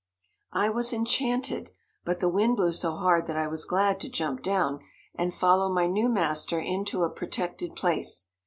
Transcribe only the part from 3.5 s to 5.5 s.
glad to jump down, and